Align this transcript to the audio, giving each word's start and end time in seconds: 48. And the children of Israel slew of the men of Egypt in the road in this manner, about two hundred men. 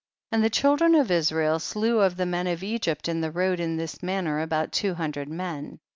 48. 0.31 0.35
And 0.35 0.43
the 0.43 0.49
children 0.49 0.95
of 0.95 1.11
Israel 1.11 1.59
slew 1.59 1.99
of 1.99 2.17
the 2.17 2.25
men 2.25 2.47
of 2.47 2.63
Egypt 2.63 3.07
in 3.07 3.21
the 3.21 3.29
road 3.29 3.59
in 3.59 3.77
this 3.77 4.01
manner, 4.01 4.41
about 4.41 4.71
two 4.71 4.95
hundred 4.95 5.29
men. 5.29 5.79